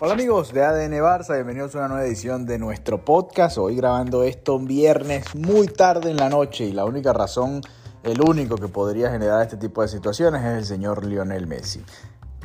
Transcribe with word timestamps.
Hola 0.00 0.12
amigos 0.12 0.52
de 0.52 0.62
ADN 0.64 0.92
Barça, 1.02 1.34
bienvenidos 1.34 1.74
a 1.74 1.78
una 1.78 1.88
nueva 1.88 2.06
edición 2.06 2.46
de 2.46 2.56
nuestro 2.56 3.04
podcast. 3.04 3.58
Hoy 3.58 3.74
grabando 3.74 4.22
esto 4.22 4.54
un 4.54 4.68
viernes 4.68 5.34
muy 5.34 5.66
tarde 5.66 6.12
en 6.12 6.18
la 6.18 6.28
noche 6.28 6.66
y 6.66 6.72
la 6.72 6.84
única 6.84 7.12
razón, 7.12 7.62
el 8.04 8.20
único 8.20 8.54
que 8.54 8.68
podría 8.68 9.10
generar 9.10 9.42
este 9.42 9.56
tipo 9.56 9.82
de 9.82 9.88
situaciones 9.88 10.44
es 10.44 10.58
el 10.58 10.64
señor 10.66 11.04
Lionel 11.04 11.48
Messi. 11.48 11.84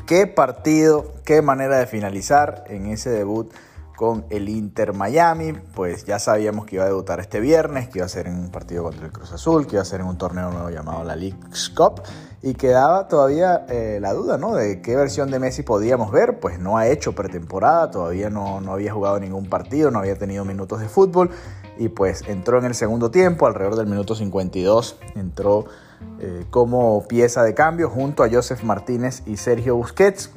Qué 0.04 0.26
partido, 0.26 1.12
qué 1.24 1.42
manera 1.42 1.78
de 1.78 1.86
finalizar 1.86 2.64
en 2.66 2.86
ese 2.86 3.10
debut 3.10 3.52
con 3.96 4.24
el 4.30 4.48
Inter 4.48 4.92
Miami, 4.92 5.52
pues 5.74 6.04
ya 6.04 6.18
sabíamos 6.18 6.66
que 6.66 6.76
iba 6.76 6.84
a 6.84 6.88
debutar 6.88 7.20
este 7.20 7.40
viernes, 7.40 7.88
que 7.88 7.98
iba 7.98 8.06
a 8.06 8.08
ser 8.08 8.26
en 8.26 8.38
un 8.38 8.50
partido 8.50 8.82
contra 8.82 9.06
el 9.06 9.12
Cruz 9.12 9.32
Azul, 9.32 9.66
que 9.66 9.76
iba 9.76 9.82
a 9.82 9.84
ser 9.84 10.00
en 10.00 10.06
un 10.06 10.18
torneo 10.18 10.50
nuevo 10.50 10.70
llamado 10.70 11.04
la 11.04 11.16
League's 11.16 11.70
Cup 11.70 12.02
y 12.42 12.54
quedaba 12.54 13.08
todavía 13.08 13.64
eh, 13.68 13.98
la 14.00 14.12
duda, 14.12 14.36
¿no? 14.36 14.54
De 14.54 14.82
qué 14.82 14.96
versión 14.96 15.30
de 15.30 15.38
Messi 15.38 15.62
podíamos 15.62 16.10
ver, 16.10 16.40
pues 16.40 16.58
no 16.58 16.76
ha 16.76 16.88
hecho 16.88 17.14
pretemporada, 17.14 17.90
todavía 17.90 18.28
no, 18.28 18.60
no 18.60 18.72
había 18.72 18.92
jugado 18.92 19.18
ningún 19.18 19.48
partido, 19.48 19.90
no 19.90 20.00
había 20.00 20.18
tenido 20.18 20.44
minutos 20.44 20.80
de 20.80 20.88
fútbol 20.88 21.30
y 21.78 21.88
pues 21.88 22.22
entró 22.28 22.58
en 22.58 22.66
el 22.66 22.74
segundo 22.74 23.10
tiempo, 23.10 23.46
alrededor 23.46 23.76
del 23.76 23.86
minuto 23.86 24.14
52, 24.14 24.98
entró 25.14 25.64
eh, 26.20 26.44
como 26.50 27.06
pieza 27.08 27.42
de 27.42 27.54
cambio 27.54 27.88
junto 27.88 28.22
a 28.22 28.30
Joseph 28.30 28.62
Martínez 28.62 29.22
y 29.26 29.36
Sergio 29.36 29.76
Busquets 29.76 30.30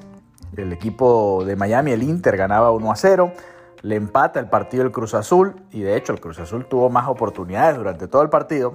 el 0.55 0.71
equipo 0.73 1.43
de 1.45 1.55
Miami, 1.55 1.91
el 1.91 2.03
Inter, 2.03 2.37
ganaba 2.37 2.71
1 2.71 2.91
a 2.91 2.95
0. 2.95 3.33
Le 3.81 3.95
empata 3.95 4.39
el 4.39 4.49
partido 4.49 4.83
el 4.83 4.91
Cruz 4.91 5.13
Azul. 5.13 5.55
Y 5.71 5.81
de 5.81 5.95
hecho, 5.95 6.13
el 6.13 6.19
Cruz 6.19 6.39
Azul 6.39 6.65
tuvo 6.67 6.89
más 6.89 7.07
oportunidades 7.07 7.77
durante 7.77 8.07
todo 8.07 8.21
el 8.21 8.29
partido. 8.29 8.73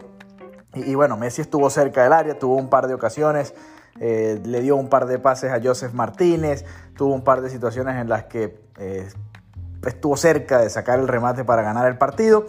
Y, 0.75 0.95
bueno, 0.95 1.17
Messi 1.17 1.43
estuvo 1.43 1.69
cerca 1.71 2.03
del 2.03 2.13
área, 2.13 2.39
tuvo 2.39 2.57
un 2.57 2.69
par 2.69 2.87
de 2.87 2.95
ocasiones. 2.95 3.55
Eh, 4.01 4.41
le 4.45 4.61
dio 4.61 4.77
un 4.77 4.89
par 4.89 5.07
de 5.07 5.19
pases 5.19 5.53
a 5.53 5.61
Joseph 5.63 5.93
Martínez. 5.93 6.65
Tuvo 6.97 7.15
un 7.15 7.23
par 7.23 7.41
de 7.41 7.51
situaciones 7.51 7.97
en 7.97 8.09
las 8.09 8.25
que 8.25 8.59
eh, 8.79 9.09
estuvo 9.87 10.17
cerca 10.17 10.59
de 10.59 10.71
sacar 10.71 10.99
el 10.99 11.09
remate 11.09 11.45
para 11.45 11.63
ganar 11.63 11.87
el 11.89 11.99
partido 11.99 12.47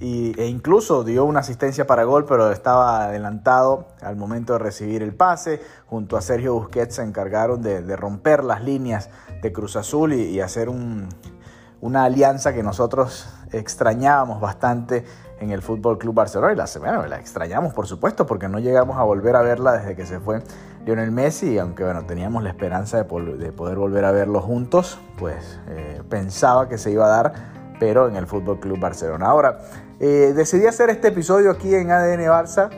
e 0.00 0.46
incluso 0.46 1.04
dio 1.04 1.24
una 1.24 1.40
asistencia 1.40 1.86
para 1.86 2.04
gol, 2.04 2.24
pero 2.26 2.50
estaba 2.50 3.04
adelantado 3.04 3.88
al 4.02 4.16
momento 4.16 4.54
de 4.54 4.58
recibir 4.58 5.02
el 5.02 5.14
pase. 5.14 5.60
Junto 5.86 6.16
a 6.16 6.20
Sergio 6.20 6.54
Busquets 6.54 6.96
se 6.96 7.02
encargaron 7.02 7.62
de, 7.62 7.96
romper 7.96 8.44
las 8.44 8.62
líneas 8.62 9.10
de 9.42 9.52
Cruz 9.52 9.76
Azul 9.76 10.12
y, 10.12 10.40
hacer 10.40 10.68
una 10.68 12.04
alianza 12.04 12.52
que 12.52 12.62
nosotros 12.62 13.28
extrañábamos 13.52 14.40
bastante 14.40 15.04
en 15.40 15.50
el 15.50 15.62
Fútbol 15.62 15.98
Club 15.98 16.14
Barcelona. 16.14 16.52
Y 16.52 16.56
la, 16.56 17.06
la 17.06 17.18
extrañamos, 17.18 17.72
por 17.72 17.86
supuesto, 17.86 18.26
porque 18.26 18.48
no 18.48 18.58
llegamos 18.58 18.98
a 18.98 19.02
volver 19.02 19.36
a 19.36 19.42
verla 19.42 19.72
desde 19.72 19.94
que 19.94 20.06
se 20.06 20.20
fue 20.20 20.42
Lionel 20.84 21.10
Messi. 21.10 21.52
Y 21.52 21.58
aunque 21.58 21.84
bueno, 21.84 22.04
teníamos 22.04 22.42
la 22.42 22.50
esperanza 22.50 22.98
de, 22.98 23.04
poder 23.04 23.78
volver 23.78 24.04
a 24.04 24.12
verlo 24.12 24.40
juntos, 24.40 24.98
pues 25.18 25.60
eh, 25.68 26.02
pensaba 26.08 26.68
que 26.68 26.78
se 26.78 26.90
iba 26.90 27.06
a 27.06 27.08
dar, 27.08 27.32
pero 27.78 28.08
en 28.08 28.16
el 28.16 28.26
Fútbol 28.26 28.60
Club 28.60 28.78
Barcelona. 28.78 29.26
Ahora, 29.26 29.58
eh, 30.00 30.32
decidí 30.34 30.66
hacer 30.66 30.90
este 30.90 31.08
episodio 31.08 31.50
aquí 31.50 31.74
en 31.74 31.90
ADN 31.90 32.20
Barça 32.26 32.70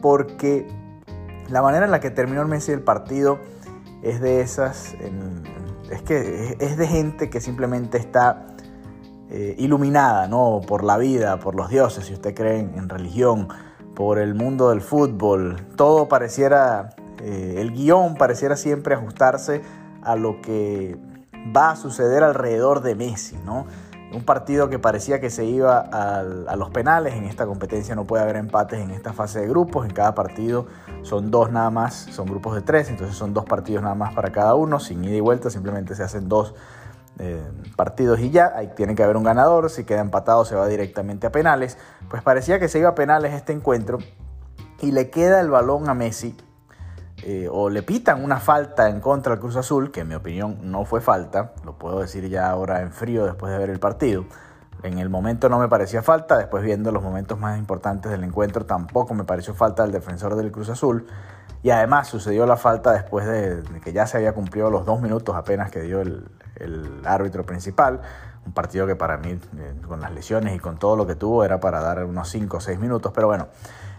porque 0.00 0.66
la 1.48 1.62
manera 1.62 1.84
en 1.84 1.90
la 1.90 2.00
que 2.00 2.10
terminó 2.10 2.42
el 2.42 2.48
Messi 2.48 2.72
el 2.72 2.82
partido 2.82 3.38
es 4.02 4.20
de 4.20 4.40
esas, 4.40 4.94
es 5.90 6.02
que 6.02 6.56
es 6.58 6.76
de 6.76 6.86
gente 6.86 7.30
que 7.30 7.40
simplemente 7.40 7.98
está 7.98 8.46
eh, 9.34 9.54
iluminada 9.58 10.28
¿no? 10.28 10.60
por 10.66 10.84
la 10.84 10.98
vida, 10.98 11.38
por 11.38 11.54
los 11.54 11.70
dioses, 11.70 12.04
si 12.04 12.12
usted 12.12 12.34
cree 12.34 12.58
en, 12.58 12.88
religión, 12.88 13.48
por 13.94 14.18
el 14.18 14.34
mundo 14.34 14.68
del 14.68 14.82
fútbol. 14.82 15.56
Todo 15.76 16.06
pareciera, 16.08 16.90
eh, 17.22 17.54
el 17.58 17.72
guion 17.72 18.16
pareciera 18.16 18.56
siempre 18.56 18.94
ajustarse 18.94 19.62
a 20.02 20.16
lo 20.16 20.42
que 20.42 20.98
va 21.56 21.70
a 21.70 21.76
suceder 21.76 22.22
alrededor 22.22 22.82
de 22.82 22.94
Messi, 22.94 23.38
¿no? 23.44 23.66
Un 24.14 24.24
partido 24.24 24.68
que 24.68 24.78
parecía 24.78 25.20
que 25.20 25.30
se 25.30 25.44
iba 25.44 25.78
a, 25.78 26.56
los 26.56 26.70
penales. 26.70 27.14
En 27.14 27.24
esta 27.24 27.46
competencia 27.46 27.94
no 27.94 28.04
puede 28.04 28.22
haber 28.22 28.36
empates 28.36 28.80
en 28.80 28.90
esta 28.90 29.12
fase 29.12 29.40
de 29.40 29.48
grupos. 29.48 29.86
En 29.86 29.92
cada 29.92 30.14
partido 30.14 30.66
son 31.02 31.30
dos 31.30 31.50
nada 31.50 31.70
más, 31.70 31.94
son 32.10 32.26
grupos 32.26 32.54
de 32.54 32.62
tres, 32.62 32.90
entonces 32.90 33.16
son 33.16 33.32
dos 33.32 33.44
partidos 33.44 33.82
nada 33.82 33.94
más 33.94 34.14
para 34.14 34.30
cada 34.30 34.54
uno, 34.54 34.80
sin 34.80 35.02
ida 35.04 35.16
y 35.16 35.20
vuelta, 35.20 35.50
simplemente 35.50 35.94
se 35.94 36.02
hacen 36.02 36.28
dos 36.28 36.54
eh, 37.18 37.42
partidos 37.76 38.20
y 38.20 38.30
ya. 38.30 38.52
Ahí 38.54 38.70
tiene 38.76 38.94
que 38.94 39.02
haber 39.02 39.16
un 39.16 39.24
ganador. 39.24 39.70
Si 39.70 39.84
queda 39.84 40.00
empatado, 40.00 40.44
se 40.44 40.54
va 40.54 40.66
directamente 40.68 41.26
a 41.26 41.32
penales. 41.32 41.78
Pues 42.10 42.22
parecía 42.22 42.58
que 42.58 42.68
se 42.68 42.78
iba 42.78 42.90
a 42.90 42.94
penales 42.94 43.32
este 43.32 43.52
encuentro 43.52 43.98
y 44.80 44.92
le 44.92 45.10
queda 45.10 45.40
el 45.40 45.50
balón 45.50 45.88
a 45.88 45.94
Messi 45.94 46.36
eh, 47.24 47.48
o 47.50 47.70
le 47.70 47.82
pitan 47.82 48.24
una 48.24 48.40
falta 48.40 48.88
en 48.88 49.00
contra 49.00 49.32
del 49.32 49.40
Cruz 49.40 49.56
Azul, 49.56 49.92
que 49.92 50.00
en 50.00 50.08
mi 50.08 50.14
opinión 50.14 50.58
no 50.62 50.84
fue 50.84 51.00
falta, 51.00 51.52
lo 51.64 51.74
puedo 51.78 52.00
decir 52.00 52.28
ya 52.28 52.50
ahora 52.50 52.82
en 52.82 52.92
frío 52.92 53.24
después 53.24 53.52
de 53.52 53.58
ver 53.58 53.70
el 53.70 53.78
partido. 53.78 54.24
En 54.82 54.98
el 54.98 55.08
momento 55.08 55.48
no 55.48 55.60
me 55.60 55.68
parecía 55.68 56.02
falta, 56.02 56.36
después 56.36 56.64
viendo 56.64 56.90
los 56.90 57.02
momentos 57.02 57.38
más 57.38 57.56
importantes 57.58 58.10
del 58.10 58.24
encuentro 58.24 58.66
tampoco 58.66 59.14
me 59.14 59.22
pareció 59.22 59.54
falta 59.54 59.84
el 59.84 59.92
defensor 59.92 60.34
del 60.34 60.50
Cruz 60.50 60.68
Azul. 60.70 61.06
Y 61.62 61.70
además 61.70 62.08
sucedió 62.08 62.44
la 62.44 62.56
falta 62.56 62.92
después 62.92 63.24
de, 63.24 63.62
que 63.84 63.92
ya 63.92 64.06
se 64.06 64.16
había 64.16 64.32
cumplido 64.32 64.68
los 64.68 64.84
dos 64.84 65.00
minutos 65.00 65.36
apenas 65.36 65.70
que 65.70 65.80
dio 65.82 66.00
el, 66.00 66.28
árbitro 67.04 67.44
principal. 67.44 68.00
Un 68.44 68.52
partido 68.52 68.86
que 68.88 68.96
para 68.96 69.18
mí, 69.18 69.30
eh, 69.30 69.74
con 69.86 70.00
las 70.00 70.12
lesiones 70.12 70.56
y 70.56 70.58
con 70.58 70.78
todo 70.78 70.96
lo 70.96 71.06
que 71.06 71.14
tuvo, 71.14 71.44
era 71.44 71.60
para 71.60 71.80
dar 71.80 72.04
unos 72.04 72.28
5 72.28 72.56
o 72.56 72.60
6 72.60 72.80
minutos. 72.80 73.12
Pero 73.14 73.28
bueno, 73.28 73.46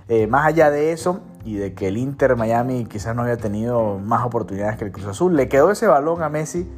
eh, 0.07 0.27
más 0.27 0.45
allá 0.45 0.69
de 0.69 0.91
eso 0.91 1.21
y 1.45 1.55
de 1.55 1.73
que 1.73 1.87
el 1.87 1.97
Inter 1.97 2.35
Miami 2.35 2.85
quizás 2.85 3.15
no 3.15 3.21
había 3.23 3.37
tenido 3.37 3.99
más 3.99 4.25
oportunidades 4.25 4.77
que 4.77 4.85
el 4.85 4.91
Cruz 4.91 5.07
Azul, 5.07 5.35
le 5.35 5.47
quedó 5.49 5.71
ese 5.71 5.87
balón 5.87 6.23
a 6.23 6.29
Messi 6.29 6.69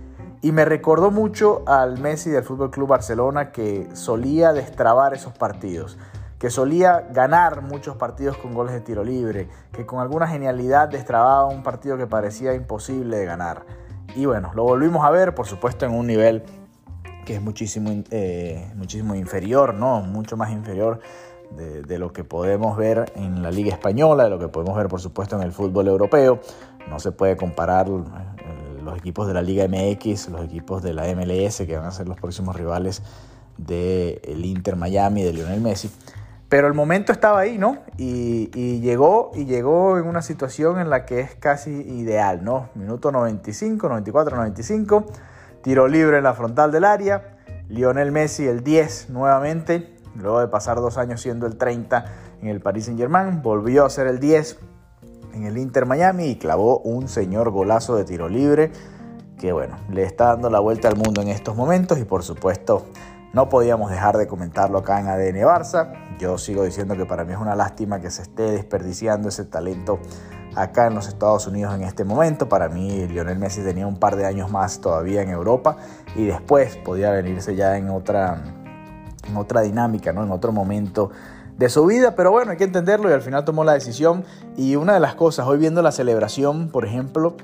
y 0.41 0.52
me 0.52 0.66
recordó 0.66 1.12
mucho 1.12 1.64
al 1.66 2.00
Messi 2.00 2.30
del 2.30 2.44
Fútbol 2.44 2.72
Club 2.72 2.90
Barcelona 2.90 3.52
que 3.52 3.88
solía 3.94 4.53
destrabar 4.53 5.14
esos 5.14 5.34
partidos, 5.34 5.97
que 6.38 6.50
solía 6.50 7.08
ganar 7.12 7.62
muchos 7.62 7.97
partidos 7.97 8.38
con 8.38 8.53
goles 8.53 8.74
de 8.74 8.81
tiro 8.81 9.03
libre, 9.03 9.50
que 9.72 9.85
con 9.85 10.02
alguna 10.02 10.28
genialidad 10.28 10.88
destrababa 10.90 11.46
un 11.46 11.64
partido 11.64 11.97
que 11.97 12.06
parecía 12.06 12.53
imposible 12.53 13.18
de 13.18 13.25
ganar. 13.25 13.66
Y 14.16 14.25
bueno, 14.25 14.52
lo 14.53 14.64
volvimos 14.64 15.03
a 15.03 15.09
ver, 15.09 15.34
por 15.34 15.47
supuesto, 15.47 15.85
en 15.85 15.94
un 15.94 16.06
nivel 16.06 16.44
que 17.25 17.35
es 17.35 17.41
muchísimo, 17.41 17.90
eh, 18.12 18.72
muchísimo 18.75 19.16
inferior, 19.16 19.74
¿no? 19.74 20.02
Mucho 20.02 20.38
más 20.38 20.52
inferior 20.52 21.00
de, 21.51 22.00
lo 22.00 22.11
que 22.11 22.23
podemos 22.23 22.78
ver 22.78 23.11
en 23.16 23.41
la 23.41 23.51
Liga 23.51 23.73
Española, 23.73 24.25
de 24.25 24.29
lo 24.29 24.39
que 24.39 24.47
podemos 24.47 24.75
ver 24.75 24.88
por 24.88 25.01
supuesto 25.01 25.35
en 25.35 25.44
el 25.44 25.51
fútbol 25.51 25.88
europeo. 25.88 26.39
No 26.89 27.00
se 27.00 27.11
puede 27.11 27.38
comparar 27.38 27.88
eh, 27.88 28.81
los 28.83 28.97
equipos 28.97 29.28
de 29.28 29.33
la 29.33 29.41
Liga 29.41 29.67
MX, 29.67 30.29
los 30.29 30.44
equipos 30.44 30.84
de 30.84 30.94
la 30.94 31.03
MLS, 31.16 31.57
que 31.66 31.78
van 31.78 31.85
a 31.85 31.91
ser 31.91 32.07
los 32.07 32.17
próximos 32.17 32.55
rivales 32.55 33.01
del 33.57 34.45
Inter 34.45 34.75
Miami, 34.75 35.23
de 35.23 35.34
Lionel 35.34 35.61
Messi. 35.61 35.89
Pero 36.50 36.67
el 36.67 36.73
momento 36.73 37.11
estaba 37.11 37.39
ahí, 37.39 37.57
¿no? 37.57 37.79
Y, 37.97 38.51
y, 38.53 38.79
llegó, 38.79 39.31
y 39.34 39.45
llegó 39.45 39.97
en 39.97 40.05
una 40.05 40.22
situación 40.22 40.79
en 40.79 40.89
la 40.89 41.05
que 41.05 41.19
es 41.19 41.35
casi 41.35 41.72
ideal, 41.72 42.44
¿no? 42.44 42.69
Minuto 42.75 43.11
95, 43.11 43.89
94, 43.89 44.38
95, 44.38 45.05
tiro 45.63 45.88
libre 45.88 46.17
en 46.17 46.23
la 46.23 46.34
frontal 46.34 46.72
del 46.72 46.85
área, 46.85 47.35
Lionel 47.67 48.11
Messi 48.11 48.45
el 48.45 48.63
10 48.63 49.09
nuevamente, 49.09 49.94
Luego 50.16 50.40
de 50.40 50.48
pasar 50.48 50.78
dos 50.78 50.98
años 50.98 51.22
siendo 51.22 51.46
el 51.46 51.58
30 51.58 52.06
en 52.42 52.48
el 52.48 52.62
Paris 52.62 52.86
Saint 52.86 53.00
Germain, 53.00 53.42
volvió 53.42 53.86
a 53.86 53.90
ser 53.90 54.08
el 54.08 54.20
10 54.20 54.58
en 55.34 55.44
el 55.44 55.58
Inter 55.58 55.86
Miami 55.86 56.28
y 56.28 56.36
clavó 56.38 56.80
un 56.80 57.08
señor 57.08 57.52
golazo 57.52 57.96
de 57.96 58.06
tiro 58.06 58.30
libre 58.30 58.72
que 59.38 59.52
bueno, 59.52 59.76
le 59.92 60.03
está 60.03 60.28
dando 60.28 60.50
la 60.50 60.59
vuelta 60.59 60.88
al 60.88 60.96
mundo 60.96 61.22
en 61.22 61.28
estos 61.28 61.56
momentos 61.56 62.00
y 62.00 62.06
por 62.06 62.24
supuesto 62.24 62.86
no 63.34 63.50
podíamos 63.50 63.92
dejar 63.92 64.18
de 64.18 64.28
comentarlo 64.28 64.78
acá 64.78 65.00
en 65.00 65.08
ADN 65.08 65.44
Barça. 65.44 66.18
Yo 66.18 66.38
sigo 66.38 66.64
diciendo 66.64 66.96
que 66.96 67.06
para 67.06 67.26
mí 67.26 67.34
es 67.34 67.40
una 67.40 67.56
lástima 67.56 68.00
que 68.00 68.09
se 68.09 68.22
esté 68.22 68.44
desperdiciando 68.44 69.28
ese 69.28 69.44
talento 69.44 70.00
acá 70.56 70.88
en 70.88 70.96
los 70.96 71.09
Estados 71.09 71.46
Unidos 71.46 71.76
en 71.76 71.84
este 71.84 72.06
momento. 72.06 72.47
Para 72.47 72.70
mí 72.70 73.06
Lionel 73.08 73.38
Messi 73.38 73.61
tenía 73.61 73.88
un 73.88 73.97
par 73.97 74.16
de 74.16 74.26
años 74.26 74.50
más 74.50 74.79
todavía 74.79 75.22
en 75.22 75.29
Europa 75.29 75.76
y 76.16 76.26
después 76.26 76.78
podía 76.78 77.11
venirse 77.11 77.56
ya 77.56 77.78
en 77.78 77.90
otra 77.90 78.41
en 79.27 79.37
otra 79.37 79.61
dinámica, 79.61 80.13
¿no? 80.13 80.23
en 80.23 80.31
otro 80.31 80.51
momento 80.51 81.11
de 81.57 81.69
su 81.69 81.85
vida, 81.85 82.16
pero 82.16 82.31
bueno, 82.31 82.51
hay 82.51 82.57
que 82.57 82.66
entenderlo 82.66 83.09
y 83.09 83.13
al 83.13 83.22
final 83.22 83.45
tomó 83.45 83.63
la 83.63 83.73
decisión. 83.73 84.23
Y 84.57 84.75
una 84.75 84.93
de 84.93 84.99
las 84.99 85.16
cosas, 85.16 85.47
hoy 85.47 85.57
viendo 85.57 85.81
la 85.81 85.91
celebración, 85.91 86.69
por 86.69 86.85
ejemplo, 86.85 87.35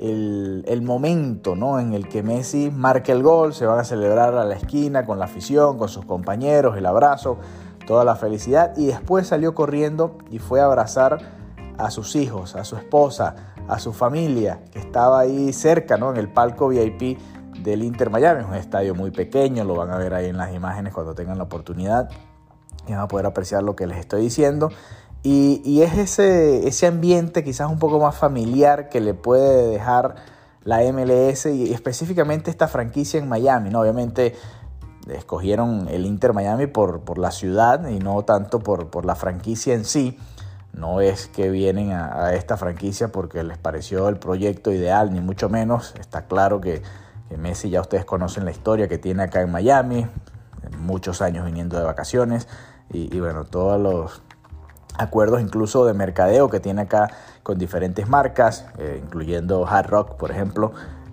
el, 0.00 0.82
momento 0.82 1.54
¿no? 1.54 1.78
en 1.78 1.94
el 1.94 2.08
que 2.08 2.24
Messi 2.24 2.70
marca 2.70 3.12
el 3.12 3.22
gol, 3.22 3.54
se 3.54 3.66
van 3.66 3.78
a 3.78 3.84
celebrar 3.84 4.34
a 4.34 4.44
la 4.44 4.56
esquina 4.56 5.04
con 5.04 5.18
la 5.18 5.26
afición, 5.26 5.78
con 5.78 5.88
sus 5.88 6.04
compañeros, 6.04 6.76
el 6.76 6.86
abrazo, 6.86 7.38
toda 7.86 8.04
la 8.04 8.16
felicidad, 8.16 8.72
y 8.76 8.86
después 8.86 9.28
salió 9.28 9.54
corriendo 9.54 10.18
y 10.30 10.40
fue 10.40 10.60
a 10.60 10.64
abrazar 10.64 11.18
a 11.78 11.90
sus 11.90 12.16
hijos, 12.16 12.56
a 12.56 12.64
su 12.64 12.76
esposa, 12.76 13.36
a 13.68 13.78
su 13.78 13.92
familia, 13.92 14.60
que 14.72 14.80
estaba 14.80 15.20
ahí 15.20 15.52
cerca, 15.52 15.96
¿no? 15.96 16.10
en 16.10 16.16
el 16.16 16.28
palco 16.28 16.68
VIP 16.68 17.18
del 17.62 17.82
Inter 17.82 18.10
Miami. 18.10 18.40
Es 18.42 18.46
un 18.46 18.54
estadio 18.54 18.94
muy 18.94 19.10
pequeño, 19.10 19.64
lo 19.64 19.74
van 19.74 19.90
a 19.90 19.98
ver 19.98 20.14
ahí 20.14 20.26
en 20.26 20.36
las 20.36 20.54
imágenes 20.54 20.92
cuando 20.92 21.14
tengan 21.14 21.38
la 21.38 21.44
oportunidad 21.44 22.10
y 22.86 22.92
van 22.92 23.00
a 23.00 23.08
poder 23.08 23.26
apreciar 23.26 23.62
lo 23.62 23.76
que 23.76 23.86
les 23.86 23.98
estoy 23.98 24.22
diciendo. 24.22 24.70
Y, 25.24 25.82
es 25.82 25.96
ese, 25.98 26.66
ese 26.66 26.86
ambiente 26.88 27.44
quizás 27.44 27.70
un 27.70 27.78
poco 27.78 28.00
más 28.00 28.16
familiar 28.16 28.88
que 28.88 29.00
le 29.00 29.14
puede 29.14 29.68
dejar 29.68 30.16
la 30.64 30.80
MLS 30.92 31.46
y 31.46 31.72
específicamente 31.72 32.50
esta 32.50 32.66
franquicia 32.66 33.20
en 33.20 33.28
Miami. 33.28 33.72
Obviamente 33.74 34.34
escogieron 35.08 35.88
el 35.88 36.06
Inter 36.06 36.32
Miami 36.32 36.66
por, 36.66 37.00
por 37.00 37.18
la 37.18 37.30
ciudad 37.30 37.88
y 37.88 37.98
no 37.98 38.22
tanto 38.22 38.60
por, 38.60 38.90
por, 38.90 39.04
la 39.04 39.14
franquicia 39.14 39.74
en 39.74 39.84
sí. 39.84 40.18
No 40.72 41.00
es 41.00 41.26
que 41.26 41.50
vienen 41.50 41.92
a, 41.92 42.34
esta 42.34 42.56
franquicia 42.56 43.08
porque 43.08 43.42
les 43.42 43.58
pareció 43.58 44.08
el 44.08 44.16
proyecto 44.16 44.72
ideal, 44.72 45.12
ni 45.12 45.20
mucho 45.20 45.48
menos. 45.48 45.94
Está 46.00 46.26
claro 46.26 46.60
que 46.60 46.82
Messi 47.36 47.70
ya 47.70 47.80
ustedes 47.80 48.04
conocen 48.04 48.44
la 48.44 48.50
historia 48.50 48.88
que 48.88 48.98
tiene 48.98 49.22
acá 49.22 49.40
en 49.42 49.50
Miami, 49.50 50.06
muchos 50.78 51.22
años 51.22 51.44
viniendo 51.44 51.78
de 51.78 51.84
vacaciones 51.84 52.48
y, 52.90 53.14
y 53.14 53.20
bueno, 53.20 53.44
todos 53.44 53.80
los 53.80 54.22
acuerdos 54.98 55.40
incluso 55.40 55.86
de 55.86 55.94
mercadeo 55.94 56.50
que 56.50 56.60
tiene 56.60 56.82
acá 56.82 57.10
con 57.42 57.58
diferentes 57.58 58.08
marcas, 58.08 58.66
eh, 58.78 59.00
incluyendo 59.02 59.66
Hard 59.66 59.88
Rock, 59.88 60.16
por 60.16 60.30
ejemplo, 60.30 60.72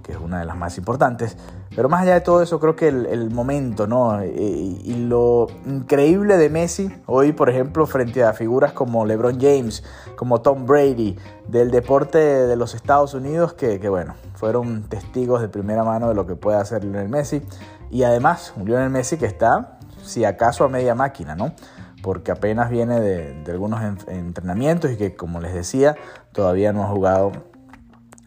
que 0.09 0.15
es 0.15 0.19
una 0.19 0.39
de 0.39 0.45
las 0.45 0.57
más 0.57 0.75
importantes. 0.79 1.37
Pero 1.75 1.87
más 1.87 2.01
allá 2.01 2.15
de 2.15 2.21
todo 2.21 2.41
eso, 2.41 2.59
creo 2.59 2.75
que 2.75 2.87
el, 2.87 3.29
momento, 3.29 3.85
¿no? 3.85 4.25
Y, 4.25 4.81
y, 4.83 5.05
lo 5.05 5.45
increíble 5.67 6.37
de 6.37 6.49
Messi, 6.49 6.91
hoy, 7.05 7.31
por 7.31 7.47
ejemplo, 7.47 7.85
frente 7.85 8.23
a 8.23 8.33
figuras 8.33 8.73
como 8.73 9.05
LeBron 9.05 9.39
James, 9.39 9.83
como 10.15 10.41
Tom 10.41 10.65
Brady, 10.65 11.15
del 11.47 11.69
deporte 11.69 12.17
de 12.17 12.55
los 12.55 12.73
Estados 12.73 13.13
Unidos, 13.13 13.53
que, 13.53 13.79
que 13.79 13.87
bueno, 13.87 14.15
fueron 14.33 14.81
testigos 14.89 15.41
de 15.41 15.47
primera 15.47 15.83
mano 15.83 16.09
de 16.09 16.15
lo 16.15 16.25
que 16.25 16.35
puede 16.35 16.57
hacer 16.57 16.83
Lionel 16.83 17.07
Messi. 17.07 17.43
Y 17.91 18.01
además, 18.01 18.51
un 18.57 18.65
Lionel 18.65 18.89
Messi 18.89 19.17
que 19.17 19.27
está, 19.27 19.77
si 20.03 20.25
acaso, 20.25 20.63
a 20.63 20.69
media 20.69 20.95
máquina, 20.95 21.35
¿no? 21.35 21.53
porque 22.01 22.31
apenas 22.31 22.69
viene 22.69 22.99
de, 22.99 23.43
algunos 23.51 23.81
entrenamientos 24.07 24.91
y 24.91 24.97
que, 24.97 25.15
como 25.15 25.39
les 25.41 25.53
decía, 25.53 25.95
todavía 26.31 26.71
no 26.73 26.83
ha 26.83 26.87
jugado 26.87 27.31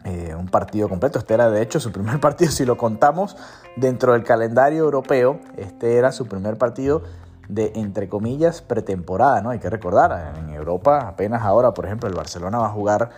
eh, 0.05 0.35
un 0.37 0.47
partido 0.47 0.89
completo. 0.89 1.19
Este 1.19 1.33
era, 1.33 1.49
de 1.49 1.61
hecho, 1.61 1.79
su 1.79 1.91
primer 1.91 2.19
partido, 2.21 2.51
si 2.51 2.65
lo 2.65 2.77
contamos 2.77 3.37
dentro 3.75 4.13
del 4.13 4.23
calendario 4.23 4.83
europeo, 4.83 5.39
este 5.57 5.97
era 5.97 6.11
su 6.11 6.27
primer 6.27 6.57
partido 6.57 7.03
de, 7.47 7.71
entre 7.75 8.09
comillas, 8.09 8.61
pretemporada, 8.61 9.41
¿no? 9.41 9.49
Hay 9.49 9.59
que 9.59 9.69
recordar, 9.69 10.35
en 10.37 10.49
Europa 10.49 11.07
apenas 11.07 11.43
ahora, 11.43 11.73
por 11.73 11.85
ejemplo, 11.85 12.09
el 12.09 12.15
Barcelona 12.15 12.59
va 12.59 12.67
a 12.67 12.71
jugar 12.71 13.09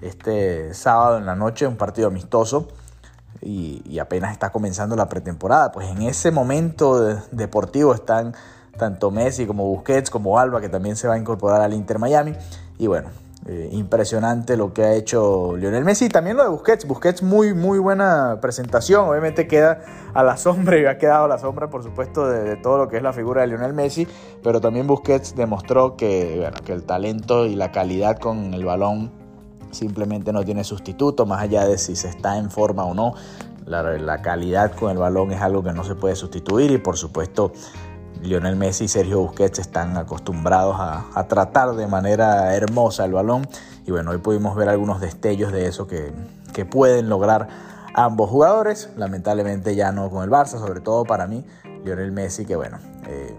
este 0.00 0.74
sábado 0.74 1.18
en 1.18 1.26
la 1.26 1.34
noche 1.34 1.66
un 1.66 1.76
partido 1.76 2.08
amistoso. 2.08 2.68
Y, 3.40 3.98
apenas 3.98 4.32
está 4.32 4.50
comenzando 4.50 4.96
la 4.96 5.08
pretemporada. 5.08 5.70
Pues 5.70 5.88
en 5.88 6.02
ese 6.02 6.30
momento 6.30 7.00
de, 7.00 7.20
deportivo 7.30 7.92
están 7.92 8.34
tanto 8.78 9.10
Messi 9.10 9.46
como 9.46 9.66
Busquets, 9.66 10.08
como 10.08 10.38
Alba, 10.38 10.62
que 10.62 10.70
también 10.70 10.96
se 10.96 11.08
va 11.08 11.14
a 11.14 11.18
incorporar 11.18 11.60
al 11.60 11.74
Inter 11.74 11.98
Miami. 11.98 12.32
Y 12.78 12.86
bueno, 12.86 13.10
eh, 13.46 13.68
impresionante 13.72 14.56
lo 14.56 14.72
que 14.72 14.84
ha 14.84 14.94
hecho 14.94 15.54
Lionel 15.58 15.84
Messi. 15.84 16.08
También 16.08 16.38
lo 16.38 16.44
de 16.44 16.48
Busquets. 16.48 16.86
Busquets 16.86 17.22
muy, 17.22 17.52
muy 17.52 17.78
buena 17.78 18.38
presentación. 18.40 19.06
Obviamente 19.06 19.46
queda 19.46 19.82
a 20.14 20.22
la 20.22 20.38
sombra 20.38 20.78
y 20.80 20.86
ha 20.86 20.96
quedado 20.96 21.26
a 21.26 21.28
la 21.28 21.38
sombra, 21.38 21.68
por 21.68 21.82
supuesto, 21.82 22.26
de, 22.26 22.56
todo 22.56 22.78
lo 22.78 22.88
que 22.88 22.96
es 22.96 23.02
la 23.02 23.12
figura 23.12 23.42
de 23.42 23.48
Lionel 23.48 23.74
Messi. 23.74 24.08
Pero 24.42 24.62
también 24.62 24.86
Busquets 24.86 25.36
demostró 25.36 25.94
que, 25.94 26.36
bueno, 26.38 26.56
que 26.64 26.72
el 26.72 26.84
talento 26.84 27.44
y 27.44 27.54
la 27.54 27.70
calidad 27.70 28.18
con 28.18 28.54
el 28.54 28.64
balón 28.64 29.12
simplemente 29.72 30.32
no 30.32 30.42
tiene 30.42 30.64
sustituto, 30.64 31.26
más 31.26 31.42
allá 31.42 31.66
de 31.66 31.76
si 31.76 31.96
se 31.96 32.08
está 32.08 32.38
en 32.38 32.50
forma 32.50 32.84
o 32.84 32.94
no. 32.94 33.14
La 33.66 34.20
calidad 34.20 34.72
con 34.72 34.90
el 34.90 34.98
balón 34.98 35.32
es 35.32 35.40
algo 35.40 35.62
que 35.62 35.72
no 35.72 35.84
se 35.84 35.94
puede 35.94 36.16
sustituir 36.16 36.70
y 36.70 36.78
por 36.78 36.98
supuesto 36.98 37.52
Lionel 38.24 38.56
Messi 38.56 38.84
y 38.84 38.88
Sergio 38.88 39.20
Busquets 39.20 39.58
están 39.58 39.96
acostumbrados 39.96 40.76
a, 40.78 41.24
tratar 41.28 41.74
de 41.74 41.86
manera 41.86 42.54
hermosa 42.54 43.04
el 43.04 43.12
balón. 43.12 43.46
Y 43.86 43.90
bueno, 43.90 44.12
hoy 44.12 44.18
pudimos 44.18 44.56
ver 44.56 44.68
algunos 44.68 45.00
destellos 45.00 45.52
de 45.52 45.66
eso 45.66 45.86
que, 45.86 46.12
pueden 46.70 47.08
lograr 47.08 47.48
ambos 47.94 48.30
jugadores. 48.30 48.88
Lamentablemente 48.96 49.74
ya 49.74 49.92
no 49.92 50.10
con 50.10 50.24
el 50.24 50.30
Barça, 50.30 50.58
sobre 50.58 50.80
todo 50.80 51.04
para 51.04 51.26
mí, 51.26 51.44
Lionel 51.84 52.12
Messi, 52.12 52.46
que 52.46 52.56
bueno, 52.56 52.78
eh, 53.06 53.36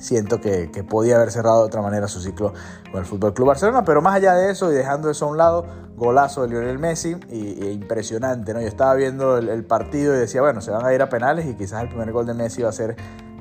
siento 0.00 0.40
que, 0.40 0.70
que, 0.70 0.84
podía 0.84 1.16
haber 1.16 1.30
cerrado 1.30 1.60
de 1.60 1.66
otra 1.66 1.82
manera 1.82 2.08
su 2.08 2.20
ciclo 2.20 2.54
con 2.90 3.00
el 3.00 3.06
Fútbol 3.06 3.34
Club 3.34 3.48
Barcelona. 3.48 3.84
Pero 3.84 4.00
más 4.00 4.14
allá 4.14 4.34
de 4.34 4.50
eso 4.50 4.72
y 4.72 4.74
dejando 4.74 5.10
eso 5.10 5.26
a 5.26 5.28
un 5.28 5.36
lado, 5.36 5.66
golazo 5.96 6.42
de 6.42 6.48
Lionel 6.48 6.78
Messi 6.78 7.16
y 7.28 7.66
impresionante, 7.66 8.54
¿no? 8.54 8.60
Yo 8.60 8.68
estaba 8.68 8.94
viendo 8.94 9.36
el, 9.36 9.48
el 9.48 9.64
partido 9.64 10.14
y 10.14 10.18
decía, 10.18 10.40
bueno, 10.40 10.60
se 10.60 10.70
van 10.70 10.86
a 10.86 10.94
ir 10.94 11.02
a 11.02 11.08
penales 11.08 11.46
y 11.46 11.54
quizás 11.54 11.82
el 11.82 11.88
primer 11.88 12.12
gol 12.12 12.24
de 12.24 12.34
Messi 12.34 12.62
va 12.62 12.68
a 12.68 12.72
ser 12.72 12.96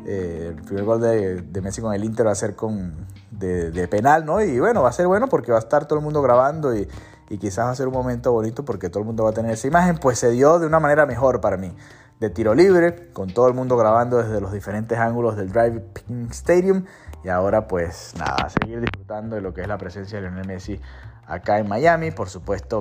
eh, 0.09 0.53
el 0.55 0.63
primer 0.63 0.85
gol 0.85 1.01
de, 1.01 1.61
Messi 1.61 1.81
con 1.81 1.93
el 1.93 2.01
Inter 2.05 2.27
va 2.27 2.31
a 2.31 2.35
ser 2.35 2.55
con, 2.55 2.93
de, 3.29 3.87
penal, 3.89 4.25
¿no? 4.25 4.41
Y 4.41 4.57
bueno, 4.57 4.81
va 4.81 4.89
a 4.89 4.93
ser 4.93 5.05
bueno 5.05 5.27
porque 5.27 5.51
va 5.51 5.57
a 5.57 5.59
estar 5.59 5.85
todo 5.85 5.99
el 5.99 6.03
mundo 6.03 6.21
grabando 6.21 6.73
y, 6.73 6.87
quizás 7.27 7.65
va 7.65 7.71
a 7.71 7.75
ser 7.75 7.87
un 7.87 7.93
momento 7.93 8.31
bonito 8.31 8.63
porque 8.63 8.89
todo 8.89 9.01
el 9.01 9.05
mundo 9.05 9.25
va 9.25 9.31
a 9.31 9.33
tener 9.33 9.51
esa 9.51 9.67
imagen. 9.67 9.97
Pues 9.97 10.17
se 10.17 10.31
dio 10.31 10.59
de 10.59 10.65
una 10.65 10.79
manera 10.79 11.05
mejor 11.05 11.41
para 11.41 11.57
mí. 11.57 11.75
De 12.21 12.29
tiro 12.29 12.55
libre, 12.55 13.11
con 13.11 13.31
todo 13.33 13.49
el 13.49 13.53
mundo 13.53 13.75
grabando 13.75 14.17
desde 14.17 14.39
los 14.39 14.53
diferentes 14.53 14.97
ángulos 14.97 15.35
del 15.35 15.51
Drive 15.51 15.83
Stadium. 16.31 16.85
Y 17.25 17.27
ahora 17.27 17.67
pues 17.67 18.13
nada, 18.17 18.47
seguir 18.49 18.79
disfrutando 18.79 19.35
de 19.35 19.41
lo 19.41 19.53
que 19.53 19.61
es 19.61 19.67
la 19.67 19.77
presencia 19.77 20.21
de 20.21 20.29
Lionel 20.29 20.47
Messi 20.47 20.79
acá 21.27 21.59
en 21.59 21.67
Miami. 21.67 22.11
Por 22.11 22.29
supuesto, 22.29 22.79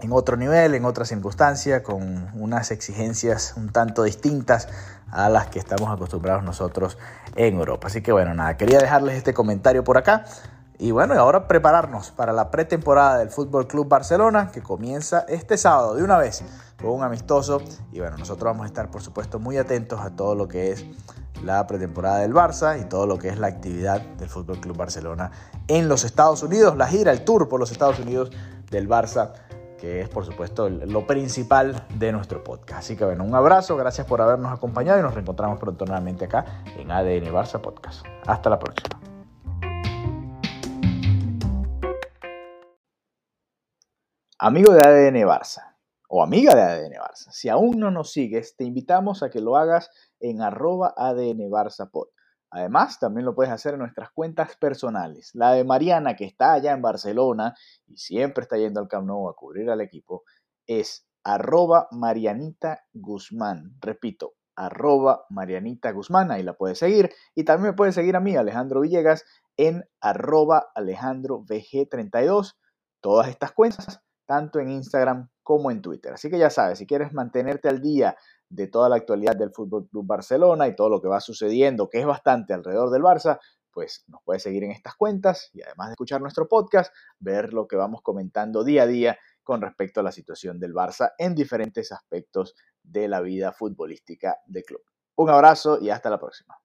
en 0.00 0.12
otro 0.12 0.36
nivel, 0.36 0.74
en 0.74 0.84
otra 0.84 1.04
circunstancia, 1.04 1.82
con 1.82 2.28
unas 2.34 2.70
exigencias 2.70 3.54
un 3.56 3.70
tanto 3.70 4.02
distintas 4.02 4.68
a 5.10 5.28
las 5.28 5.46
que 5.46 5.58
estamos 5.58 5.90
acostumbrados 5.90 6.42
nosotros 6.44 6.98
en 7.34 7.54
Europa. 7.54 7.86
Así 7.86 8.02
que 8.02 8.12
bueno, 8.12 8.34
nada, 8.34 8.56
quería 8.56 8.78
dejarles 8.78 9.16
este 9.16 9.34
comentario 9.34 9.84
por 9.84 9.98
acá. 9.98 10.24
Y 10.78 10.90
bueno, 10.90 11.14
y 11.14 11.16
ahora 11.16 11.48
prepararnos 11.48 12.10
para 12.10 12.34
la 12.34 12.50
pretemporada 12.50 13.18
del 13.18 13.30
Fútbol 13.30 13.66
Club 13.66 13.88
Barcelona 13.88 14.50
que 14.52 14.62
comienza 14.62 15.24
este 15.26 15.56
sábado 15.56 15.94
de 15.94 16.02
una 16.02 16.18
vez 16.18 16.42
con 16.78 16.90
un 16.90 17.02
amistoso. 17.02 17.62
Y 17.92 18.00
bueno, 18.00 18.18
nosotros 18.18 18.52
vamos 18.52 18.64
a 18.64 18.66
estar, 18.66 18.90
por 18.90 19.00
supuesto, 19.00 19.38
muy 19.38 19.56
atentos 19.56 20.00
a 20.00 20.10
todo 20.10 20.34
lo 20.34 20.48
que 20.48 20.72
es 20.72 20.84
la 21.42 21.66
pretemporada 21.66 22.18
del 22.18 22.34
Barça 22.34 22.80
y 22.80 22.84
todo 22.84 23.06
lo 23.06 23.18
que 23.18 23.28
es 23.28 23.38
la 23.38 23.46
actividad 23.46 24.00
del 24.00 24.28
Fútbol 24.28 24.60
Club 24.60 24.76
Barcelona 24.76 25.30
en 25.68 25.88
los 25.88 26.04
Estados 26.04 26.42
Unidos, 26.42 26.76
la 26.76 26.86
gira, 26.86 27.12
el 27.12 27.24
tour 27.24 27.48
por 27.48 27.60
los 27.60 27.72
Estados 27.72 27.98
Unidos 27.98 28.30
del 28.70 28.88
Barça 28.88 29.32
que 29.78 30.00
es 30.00 30.08
por 30.08 30.24
supuesto 30.24 30.68
lo 30.68 31.06
principal 31.06 31.86
de 31.94 32.12
nuestro 32.12 32.42
podcast. 32.42 32.80
Así 32.80 32.96
que 32.96 33.04
bueno, 33.04 33.24
un 33.24 33.34
abrazo, 33.34 33.76
gracias 33.76 34.06
por 34.06 34.20
habernos 34.20 34.52
acompañado 34.52 34.98
y 34.98 35.02
nos 35.02 35.14
reencontramos 35.14 35.58
pronto 35.58 35.84
nuevamente 35.84 36.24
acá 36.24 36.62
en 36.76 36.90
ADN 36.90 37.32
Barça 37.32 37.60
Podcast. 37.60 38.04
Hasta 38.26 38.50
la 38.50 38.58
próxima. 38.58 39.00
Amigo 44.38 44.72
de 44.72 44.80
ADN 44.80 45.26
Barça 45.26 45.76
o 46.08 46.22
amiga 46.22 46.54
de 46.54 46.62
ADN 46.62 46.94
Barça, 47.00 47.30
si 47.32 47.48
aún 47.48 47.80
no 47.80 47.90
nos 47.90 48.12
sigues, 48.12 48.56
te 48.56 48.64
invitamos 48.64 49.22
a 49.22 49.30
que 49.30 49.40
lo 49.40 49.56
hagas 49.56 49.90
en 50.20 50.40
arroba 50.40 50.94
ADN 50.96 51.50
Barça 51.50 51.90
Pod. 51.90 52.08
Además, 52.50 52.98
también 52.98 53.26
lo 53.26 53.34
puedes 53.34 53.52
hacer 53.52 53.74
en 53.74 53.80
nuestras 53.80 54.10
cuentas 54.10 54.56
personales. 54.56 55.30
La 55.34 55.52
de 55.52 55.64
Mariana, 55.64 56.14
que 56.16 56.24
está 56.24 56.52
allá 56.52 56.72
en 56.72 56.82
Barcelona 56.82 57.54
y 57.86 57.96
siempre 57.96 58.42
está 58.42 58.56
yendo 58.56 58.80
al 58.80 58.88
Camp 58.88 59.06
Nou 59.06 59.28
a 59.28 59.34
cubrir 59.34 59.68
al 59.70 59.80
equipo, 59.80 60.22
es 60.66 61.06
arroba 61.24 61.88
Marianita 61.90 62.84
Guzmán. 62.92 63.76
Repito, 63.80 64.34
arroba 64.54 65.26
Marianita 65.28 65.90
Guzmán, 65.90 66.30
ahí 66.30 66.42
la 66.42 66.54
puedes 66.54 66.78
seguir. 66.78 67.12
Y 67.34 67.44
también 67.44 67.72
me 67.72 67.76
puedes 67.76 67.94
seguir 67.94 68.16
a 68.16 68.20
mí, 68.20 68.36
Alejandro 68.36 68.80
Villegas, 68.80 69.24
en 69.56 69.84
arroba 70.00 70.70
Alejandro 70.74 71.40
VG32. 71.40 72.56
Todas 73.00 73.28
estas 73.28 73.52
cuentas, 73.52 74.00
tanto 74.24 74.60
en 74.60 74.70
Instagram 74.70 75.28
como 75.42 75.70
en 75.70 75.82
Twitter. 75.82 76.12
Así 76.14 76.30
que 76.30 76.38
ya 76.38 76.50
sabes, 76.50 76.78
si 76.78 76.86
quieres 76.86 77.12
mantenerte 77.12 77.68
al 77.68 77.80
día 77.80 78.16
de 78.48 78.68
toda 78.68 78.88
la 78.88 78.96
actualidad 78.96 79.36
del 79.36 79.50
Fútbol 79.50 79.88
Club 79.88 80.06
Barcelona 80.06 80.68
y 80.68 80.76
todo 80.76 80.88
lo 80.88 81.00
que 81.00 81.08
va 81.08 81.20
sucediendo, 81.20 81.88
que 81.88 82.00
es 82.00 82.06
bastante 82.06 82.54
alrededor 82.54 82.90
del 82.90 83.02
Barça, 83.02 83.38
pues 83.70 84.04
nos 84.08 84.22
puedes 84.24 84.42
seguir 84.42 84.64
en 84.64 84.70
estas 84.70 84.94
cuentas 84.94 85.50
y 85.52 85.62
además 85.62 85.88
de 85.88 85.92
escuchar 85.92 86.20
nuestro 86.20 86.48
podcast, 86.48 86.94
ver 87.18 87.52
lo 87.52 87.66
que 87.66 87.76
vamos 87.76 88.00
comentando 88.02 88.64
día 88.64 88.84
a 88.84 88.86
día 88.86 89.18
con 89.42 89.60
respecto 89.60 90.00
a 90.00 90.02
la 90.02 90.12
situación 90.12 90.58
del 90.58 90.72
Barça 90.72 91.12
en 91.18 91.34
diferentes 91.34 91.92
aspectos 91.92 92.54
de 92.82 93.06
la 93.06 93.20
vida 93.20 93.52
futbolística 93.52 94.38
del 94.46 94.64
club. 94.64 94.82
Un 95.16 95.30
abrazo 95.30 95.78
y 95.80 95.90
hasta 95.90 96.08
la 96.08 96.18
próxima. 96.18 96.56